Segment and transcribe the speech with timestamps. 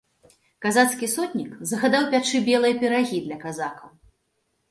[0.65, 3.89] Казацкі сотнік загадаў пячы белыя пірагі для казакаў.